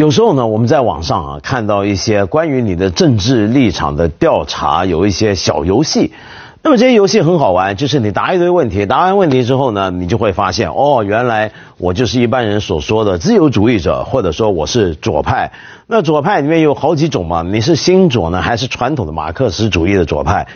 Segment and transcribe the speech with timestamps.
[0.00, 6.14] 有时候呢，我们在网上啊看到一些关于你的政治立场的调查，有一些小游戏。
[6.62, 15.52] 那么这些游戏很好玩，就是你答一堆问题，答完问题之后呢，你就会发现，哦，原来我就是一般人所说的自由主义者，或者说我是左派。
[15.86, 20.46] 那左派里面有好几种嘛，你是新左呢，还是传统的马克思主义的左派？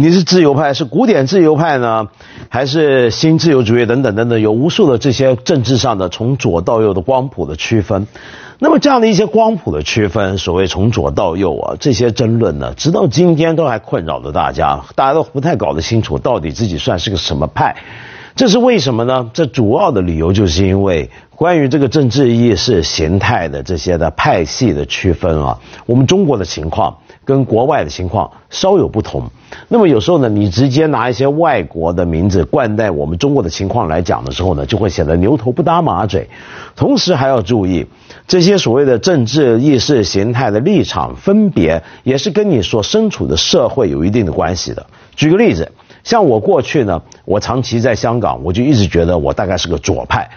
[0.00, 2.06] 你是自由派，是古典自由派呢，
[2.50, 4.40] 还是新自由主义等等等等？
[4.40, 8.06] 有无数的这些政治上的从左到右的光谱的区分。
[8.60, 17.74] 那么这样的一些光谱的区分，所谓从左到右啊，这些争论呢，直到今天都还困扰着大家，大家都不太搞得清楚到底自己算是个什么派。
[18.38, 19.28] 这是为什么呢？
[19.34, 29.28] 这主要的理由就是因为关于这个政治意识形态的这些的派系的区分啊，我们中国的情况跟国外的情况稍有不同。
[29.66, 36.28] 那么有时候呢，你直接拿一些外国的名字冠在我们中国的情况来讲的时候呢，就会显得牛头不搭马嘴。
[36.76, 37.86] 同时还要注意，
[38.28, 44.86] 这些所谓的政治意识形态的立场分别，也是跟你所身处的社会有一定的关系的。
[45.16, 45.72] 举个例子，
[46.08, 50.30] 像我过去呢，我长期在香港，我就一直觉得我大概是个左派。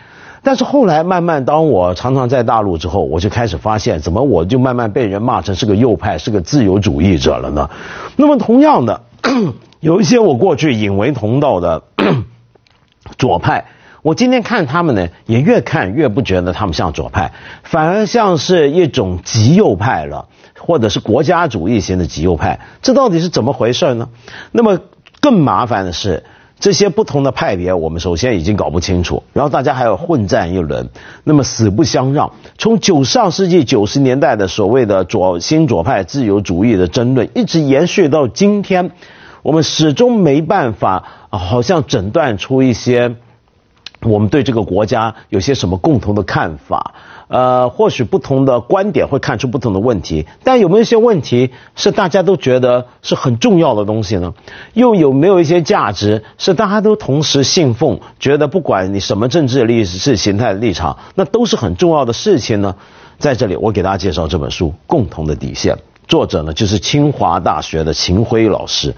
[0.44, 7.70] 但是后来慢慢，当我常常在大陆之后，我就开始发现，怎么我就慢慢被人骂成是个右派，是个自由主义者了呢？
[8.18, 9.04] 那么同样的。
[9.80, 11.84] 有一些我过去引为同道的
[13.18, 13.64] 左派，
[14.02, 17.32] 我今天看他们呢，也越看越不觉得他们像左派，
[17.64, 20.28] 反而像是一种极右派了，
[20.60, 22.60] 或者是国家主义型的极右派。
[22.82, 24.10] 这到底是怎么回事呢？
[24.52, 24.80] 那么
[25.22, 26.24] 更麻烦的是，
[26.60, 30.90] 这些不同的派别，我们首先已经搞不清楚，然后大家还要混战一轮，
[31.24, 32.34] 那么死不相让。
[32.58, 38.92] 从九上世纪九十年代的所谓的左新左派自由主义的争论，一直延续到今天。
[39.44, 43.16] 我们始终没办法，好像诊断出一些
[44.02, 46.94] 我们对这个国家有些什么共同的看法。
[47.32, 54.34] 呃，或许不同的观点会看出不同的问题，但有没有一些问题是大家都觉得是很重要的东西呢？
[54.74, 62.76] 又有没有一些价值是大家都同时信奉，觉得不管你什么政治历史形态立场，那都是很重要的事情呢？
[63.18, 65.76] 在这里，我给大家介绍这本书《共同的底线》。
[66.08, 68.94] 作者呢，就是清华大学的秦晖老师。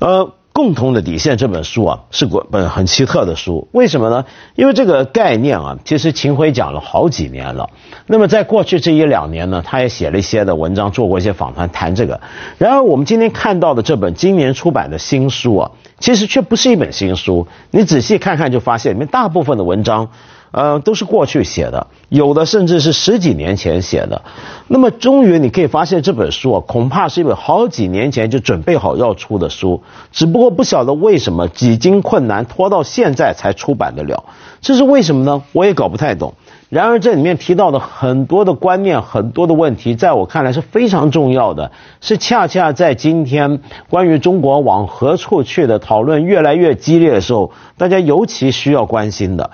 [0.00, 0.24] 呃，
[0.60, 3.66] 《共同的底线》这本书啊，是本很奇特的书。
[3.72, 4.26] 为什么呢？
[4.56, 7.70] 因为这个概念啊，其实秦晖讲了好几年了。
[8.06, 12.20] 那么在过去这一两年呢，他也写了一些的文章，做过一些访谈，谈这个。
[12.58, 17.48] 然而，我们今天看到的这本今年出版的新书啊，其实却不是一本新书。
[17.70, 20.10] 你仔细看看，就发现里面大部分的文章。
[20.52, 24.22] 呃，都是过去写的，有的甚至是十几年前写的。
[24.66, 34.24] 那么，终于你可以发现这本书啊，恐怕是一本好几年前就准备好要出的书，只不过不晓得为什么几经困难拖到现在才出版得了。
[34.60, 35.42] 这是为什么呢？
[35.52, 36.34] 我也搞不太懂。
[36.68, 49.50] 然而，这里面提到的很多的观念、很多的问题，在我看来是非常重要的，是恰恰在今天关于中国往何处去的讨论越来越激烈的时候，大家尤其需要关心的。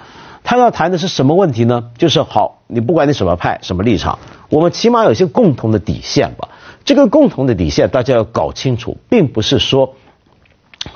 [0.46, 1.90] 他要谈的是什么问题呢？
[1.98, 6.50] 就是好，你不管你什么派、什么立场，我们起码有些共同的底线吧。
[6.84, 9.94] 这个共同的底线，大家要搞清楚，并不是说，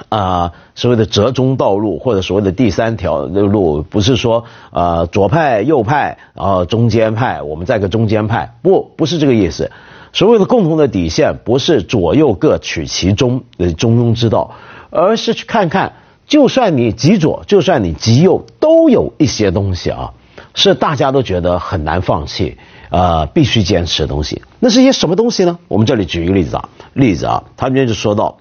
[0.09, 9.73] 啊，所谓的折中道路或者所谓的第三条路，不是说啊左派、右派，然后中间派，我们在个中间派，不，不是这个意思。
[10.13, 14.53] 所谓的共同的底线，不是左右各取其中的中庸之道，
[14.91, 15.95] 而是去看看。
[16.27, 20.13] 就算你极左，就算你极右，都有一些东西啊，
[20.55, 22.57] 是大家都觉得很难放弃，
[22.89, 24.43] 呃，必须坚持的东西。
[24.61, 25.59] 那是一些什么东西呢？
[25.67, 28.39] 我们这里举一个例子啊，例子啊，他们就说到，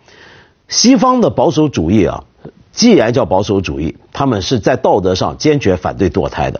[0.68, 2.25] 西方的保守主义啊，
[2.72, 6.59] 既然叫保守主义，他们是在道德上坚决反对堕胎的；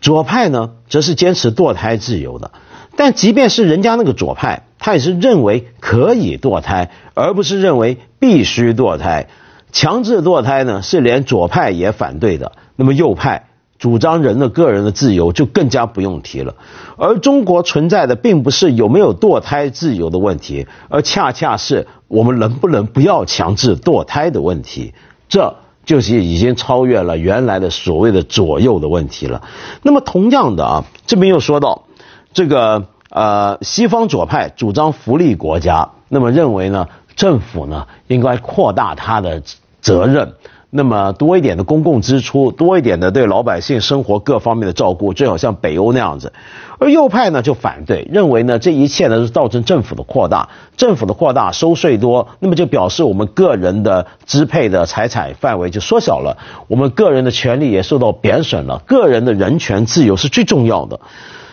[0.00, 2.52] 左派呢，则是坚持堕胎自由的。
[2.96, 9.28] 但即便是人家那个左派，他也是认为可以堕胎，而不是认为必须堕胎。
[9.72, 12.52] 强制堕胎呢，是连左派也反对的。
[12.76, 16.54] 那么右派主张人的个人的自由，就更加不用提了。
[16.96, 24.92] 而中国存在的并不是有没有堕胎自由的问题，而恰恰是我们能不能不要强制堕胎的问题。
[25.28, 29.42] 这就是已经超越了原来的所谓的左右的问题了。
[29.82, 31.84] 那么同样的啊，这边又说到
[32.32, 36.86] 这个呃，西方左派主张福利国家，那么认为呢？
[37.20, 39.42] 政府呢，应该扩大他的
[39.82, 40.32] 责任，
[40.70, 46.32] 那么多一点的公共支出，多一点的对老百姓生活各方面的照顾，最好像北欧那样子。
[46.78, 56.38] 而右派呢就反对，认为呢这一切呢是造成政府的扩大，政府的扩大收税多，那么就表示我们个人的支配的财产范围就缩小了，
[56.68, 60.98] 我们个人的权利也受到贬损了，个人的人权自由是最重要的。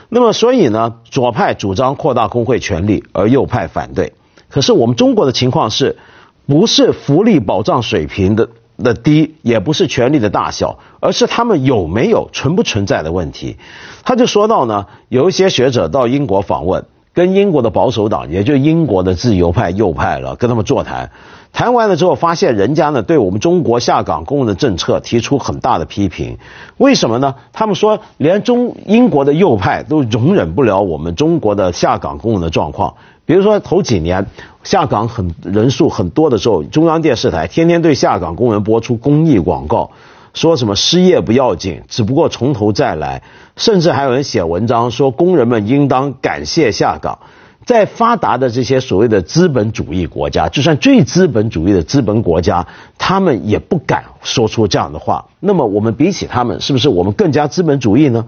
[0.07, 4.13] 那么所以呢，左派主张扩大工会权利，而右派反对。
[4.49, 5.97] 可是我们中国的情况是，
[6.45, 13.57] 不是福利保障水平的的低，也不是权力的大小，而是他们有没有存不存在的问题。
[14.03, 21.11] 他就说到呢，有一些学者到英国访问，跟英国的保守党，也就英国的自由派右派了，跟他们座谈。
[21.51, 26.37] 谈完了之后，发现人家呢对我们中国下岗工人的政策提出很大的批评。
[26.77, 27.35] 为什么呢？
[27.51, 32.95] 他们说，连中英国的右派都容忍不了我们中国的下岗工人的状况。
[33.27, 34.25] 比如说头几年
[34.63, 39.91] 下岗很人数很多的时候，中央电视台天天对下岗工人播出公益广告，
[40.33, 43.21] 说什么失业不要紧，只不过从头再来。
[43.57, 47.19] 甚至还有人写文章说，工人们应当感谢下岗。
[47.67, 52.65] 在发达的这些所谓的资本主义国家，就算最资本主义的资本国家，
[52.97, 55.25] 他们也不敢说出这样的话。
[55.41, 58.25] 那么我们比起他们，是不是我们更加资本主义呢？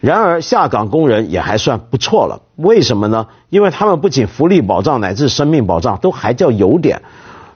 [0.00, 3.26] 然而下岗工人也还算不错了，为什么呢？
[3.48, 7.00] 因为他们不仅福利保障乃至生命保障都还叫有点。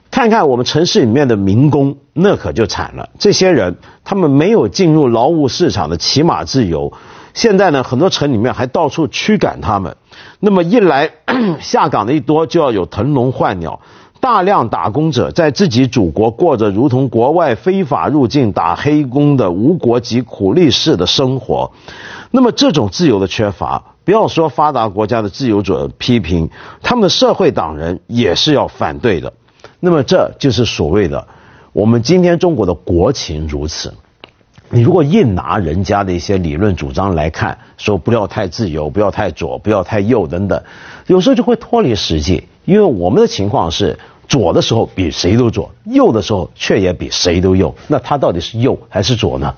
[0.09, 3.09] 看看我们城市里面的民工，那可就惨了。
[3.19, 6.91] 这些人他们没有进入劳务市场的起码自由。
[7.33, 9.95] 现在呢，很多城里面还到处驱赶他们，
[10.39, 11.11] 那么一来
[11.61, 13.79] 下岗的一多，就要有腾笼换鸟，
[14.19, 21.71] 大量打工者在自己祖国过着如同国外非法入境打黑工的无国籍苦力式的生活，
[22.31, 26.49] 那么这种自由的缺乏，不要说发达国家的自由者批评，
[26.81, 29.33] 他们的社会党人也是要反对的，
[29.79, 31.27] 那么这就是所谓的
[31.71, 33.93] 我们今天中国的国情如此。
[34.71, 40.61] 你如果硬拿人家的一些理论主张来看，说不要太自由，不要太左，不要太右等等，
[41.07, 42.43] 有时候就会脱离实际。
[42.65, 47.73] 因为我们的情况是，左的时候比谁都左，右的时候却也比谁都右。
[47.87, 49.55] 那他到底是右还是左呢？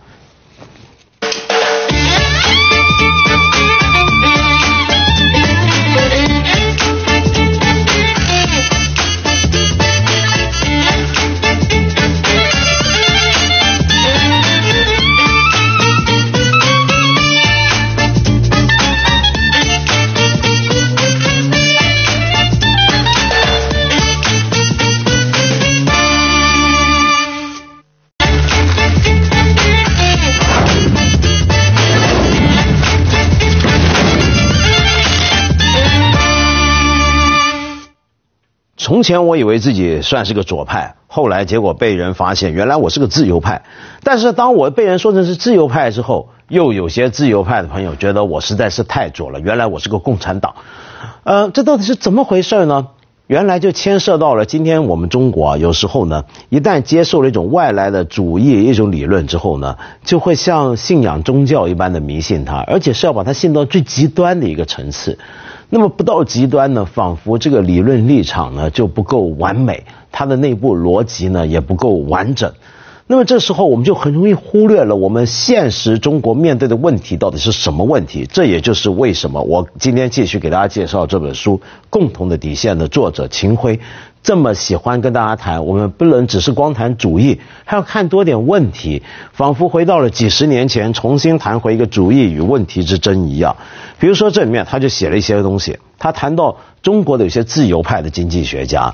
[38.92, 43.62] 从前我以为自己算是个左派，后来结果被人发现，原来我是个自由派。
[44.04, 50.56] 但是当我被人说成是自由派之后，又有些自由派的朋友觉得我实在是太左了，原来我是个共产党。
[51.24, 52.88] 呃，这到底是怎么回事呢？
[53.28, 65.18] 原来就牵涉到了今天我们中国啊，有时候呢，一旦接受了一种外来的主义、一种理论之后呢，就会像信仰宗教一般的迷信它，而且是要把它信到最极端的一个层次。
[65.74, 72.52] 那么不到极端呢，仿佛这个理论立场呢就不够完美，它的内部逻辑呢也不够完整。
[73.08, 78.28] 那么这时候我们就很容易忽略了我们现实中国面对的问题到底是什么问题。
[78.30, 81.58] 这也就是为什么我今天继续给大家介绍这本书
[81.90, 83.80] 《共同的底线》的作者秦晖。
[84.24, 89.01] 这么喜欢跟大家谈，我们不能只是光谈主义，还要看多点问题，
[89.34, 93.56] 仿佛回到了几十年前，重新谈回一个主义与问题之争一样。
[94.00, 98.94] 比如说这里面他就写了一些东西，他谈到中国的有些自由派的经济学家。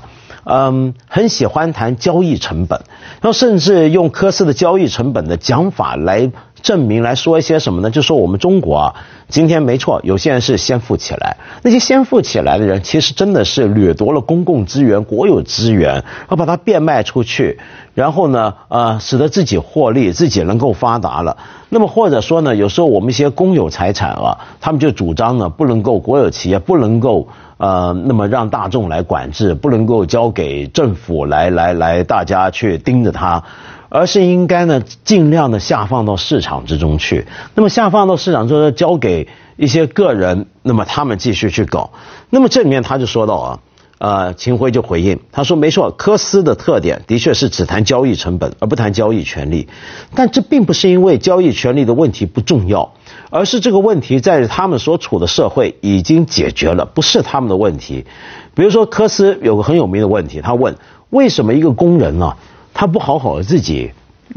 [0.50, 2.80] 嗯，很喜欢谈交易成本，
[3.20, 6.30] 然后甚至用科斯的交易成本的讲法来
[6.62, 7.90] 证明，来说一些什么呢？
[7.90, 8.94] 就说我们中国啊，
[9.28, 17.58] 今天没错，有些人是先富起来，那些先富起来的人，其实真的是掠夺了公共资源、国有资源，然后把它变卖出去，
[17.94, 21.36] 然后呢，呃，使得自己获利，自己能够发达了。
[21.68, 27.28] 那么或者说呢，有时候我们一些公有财产啊，他们就主张呢，不能够国有企业不能够。
[27.58, 33.42] 呃，那么让大众来管制，不能够交给政府来来来，大家去盯着它，
[33.88, 37.26] 而是应该呢，尽量的下放到市场之中去。
[37.54, 41.90] 那么下放到市场之后，交给一些个人，那么他们继续去搞。
[42.30, 43.58] 那么这里面他就说到啊，
[43.98, 49.68] 呃，秦晖就回应他说，没错，科斯的特点的确是只谈交易成本，而不谈交易权利，
[50.14, 52.92] 但这并不是因为交易权利的问题不重要。
[53.30, 58.06] 而是这个问题在他们所处的社会已经解决了，不是他们的问题。
[58.54, 60.76] 比如说，科斯有个很有名的问题，他问：
[61.10, 62.36] 为什么一个工人呢，
[62.78, 63.90] 他不好好自己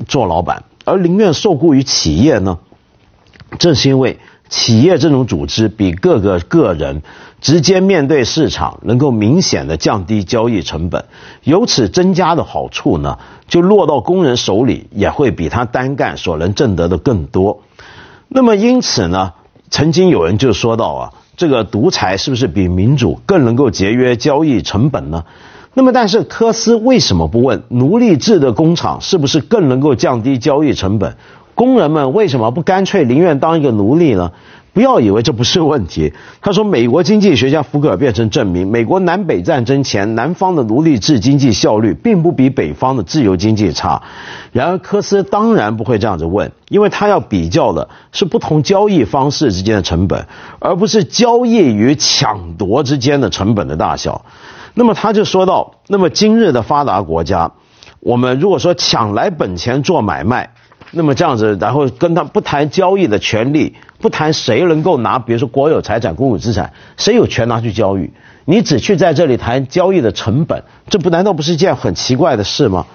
[0.07, 2.57] 做老板，而宁愿受雇于企业呢？
[3.59, 4.17] 正是因为
[4.49, 7.03] 企业这种组织比各个个人
[7.39, 11.05] 直接面对市场，能够明显的降低交易成本，
[11.43, 17.61] 由此增加的好处呢，就落到工人手里，也会比他单干所能挣得的更多。
[18.27, 19.33] 那么因此呢，
[19.69, 25.25] 曾经有人就说到啊，这个独裁是不是比民主更能够节约交易成本呢？
[25.73, 31.15] 那么，但是科斯为什么不问奴隶制的工厂是不是更能够降低交易成本？
[31.55, 34.31] 工人们为什么不干脆宁愿当一个奴隶呢？
[34.73, 36.13] 不要以为这不是问题。
[36.41, 44.01] 他说，美国经济学家福格尔变成证明，美国南北战争前南方的奴隶制经济效率并不比北方的自由经济差。
[44.53, 50.25] 然而，科斯当然不会这样子问，因为他要比较的是不同交易方式之间的成本，
[50.59, 54.25] 而不是交易与抢夺之间的成本的大小。
[54.73, 57.51] 那么他就说到，那么今日的发达国家，
[57.99, 60.51] 我们如果说抢来本钱做买卖。
[60.93, 68.11] 那么这样子，然后跟他不谈交易的权利，不谈谁能够拿，比如说国有财产、公有资产，谁有权拿去交易？
[68.43, 72.87] 你只去在这里谈交易的成本，这不难道不是一件很奇怪的事吗？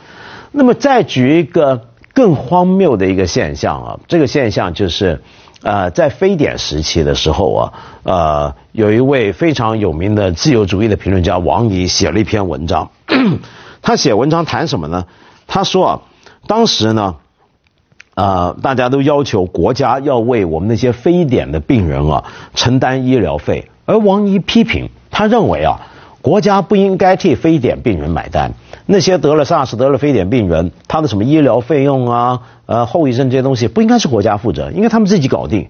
[0.53, 5.23] 那么再举一个更荒谬的一个现象啊，这个现象就是，
[5.63, 7.73] 呃，在非典时期的时候啊，
[8.03, 12.91] 呃，有一位非常有名的自由主义的评论家王怡写了一篇文章，
[13.83, 15.07] 他写文章谈什么呢？
[15.47, 16.01] 他说啊，
[16.47, 17.17] 当时呢。
[18.19, 25.77] 呃，大家都要求国家要为我们那些非典的病人啊承担医疗费，而王怡批评，他认为啊，
[26.23, 28.55] 国家不应该替非典病人买单，
[28.87, 35.69] 那些得了 SARS 得了非典病人，他的什么医疗费用啊，呃后遗症这些东西不应该是国家负责，应该他们自己搞定。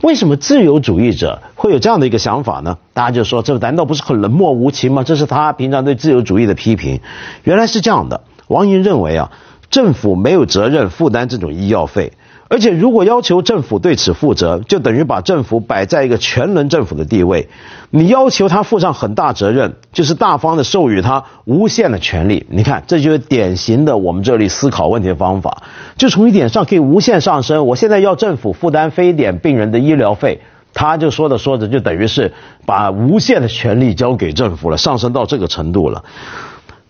[0.00, 2.78] 为什么自由主义者会有这样的一个想法呢？
[2.92, 5.04] 大家就说，这难道不是很冷漠无情吗？
[5.04, 7.00] 这是他平常对自由主义的批评。
[7.42, 9.30] 原来是这样的，王莹认为啊。
[9.70, 12.12] 政府没有责任负担这种医药费，
[12.54, 17.48] 而且如果要求政府对此负责，就等于把政府摆在一个全能政府的地位。
[17.90, 22.46] 你要求他负上很大责任，就是大方的授予他无限的权利。
[22.48, 25.64] 你看，这就是典型的我们这里思考问题的方法，
[25.96, 27.66] 就从一点上可以无限上升。
[27.66, 30.40] 我现在要政府负担非典病人的医疗费，
[30.72, 32.32] 他就说着说着就等于是
[32.64, 36.04] 把无限的权利交给政府了，上升到这个程度了。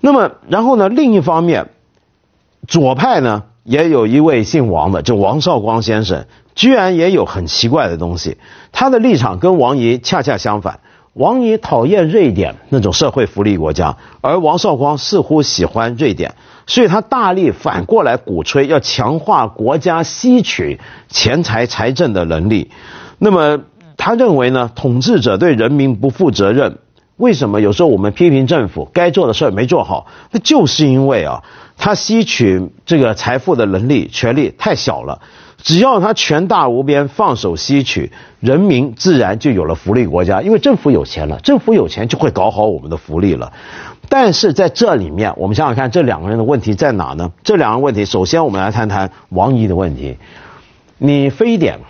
[0.02, 0.90] 那么，然后呢？
[0.90, 1.68] 另一方面。
[2.66, 8.36] 左派呢，也有一位姓王的，就王绍光先生，居然也有很奇怪的东西。
[8.70, 10.80] 他的立场跟王怡恰恰相反。
[11.14, 16.34] 王怡讨厌瑞典那种社会福利国家，而王绍光似乎喜欢瑞典，
[16.66, 22.70] 所以他大力反过来鼓吹要强化国家吸取钱财财政的能力。
[23.18, 23.60] 那么
[23.96, 26.78] 他认为呢，统治者对人民不负责任。
[27.16, 30.06] 为什么有时候我们批评政府该做的事儿没做好？
[30.30, 31.42] 那就是因为啊。
[31.76, 35.20] 他吸取这个财富的能力、权力太小了。
[35.58, 40.40] 只要他权大无边，放手吸取，人民自然就有了福利国家。
[40.40, 43.52] 因为政府有钱了，政府有钱就会搞好我们的福利了。
[44.08, 47.32] 但是在这里面，我们想想看，这两个人的问题在哪呢？
[47.42, 50.16] 这两个问题，首先我们来谈谈王怡的问题。
[50.98, 51.80] 你非典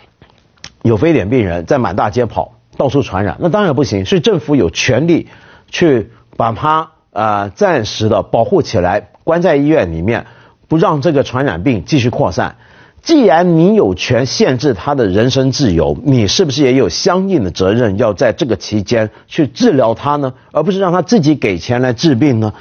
[0.80, 4.04] 有非典病人在满大街跑，到处传染，那当然不行。
[4.04, 5.28] 所以政府有权利
[5.70, 9.08] 去把他呃暂时的保护起来。
[9.24, 10.26] 关在医院里面，
[10.68, 12.56] 不让这个传染病继续扩散。
[13.02, 20.34] 既然你有权限制他的人身自由，你是不是也有相应的责任，要在这个期间去治疗他呢？
[20.52, 22.52] 而不是让他自己给钱来治病呢？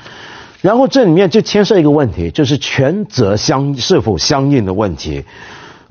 [0.62, 5.26] 然后这里面就牵涉一个问题，就是权责相是否相应的问题。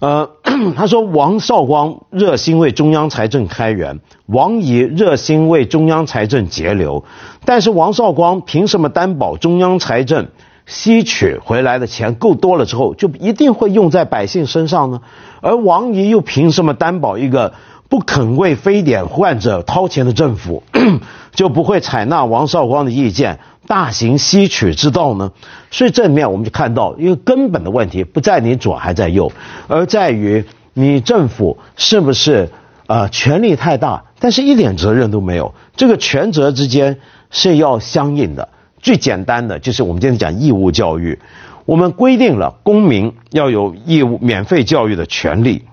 [0.03, 0.29] 呃，
[0.75, 7.05] 他说王绍光热心为中央财政开源，王怡热心为中央财政节流，
[7.45, 10.27] 但是王绍光凭什么担保中央财政？
[10.67, 15.01] 吸取回来的钱够多了之后，就一定会用在百姓身上呢？
[15.41, 17.53] 而王怡又凭什么担保一个
[17.93, 20.63] 不肯为非典患者掏钱的政府，
[21.35, 25.33] 就不会采纳王绍光的意见，大行吸取之道呢？
[25.71, 29.31] 所以这里面我们就看到，一个根本的问题不在你左还在右，
[29.69, 32.49] 而在于你政府是不是
[32.87, 35.53] 啊权力太大，但是一点责任都没有。
[35.77, 36.99] 这个权责之间
[37.31, 38.49] 是要相应的。
[38.81, 41.19] 最简单的就是我们今天讲义务教育，
[41.67, 45.67] 我们规定了公民要有义务免费教育的权利，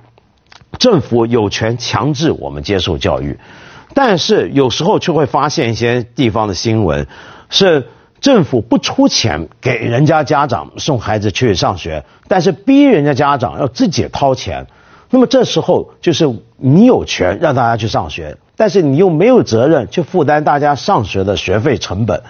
[0.79, 3.37] 政府有权强制我们接受教育，
[3.93, 7.05] 但是有时候却会发现一些地方的新闻，
[7.49, 7.89] 是
[8.21, 14.67] 政府不出钱给人家家长送孩子去上学，但是逼人家家长要自己掏钱，
[15.09, 22.23] 那么这时候就是你有权让大家去上学，但是你又没有责任去负担大家上学的学费成本。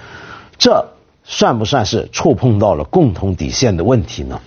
[0.58, 0.90] 这
[1.24, 4.42] 算不算是触碰到了共同底线的问题呢？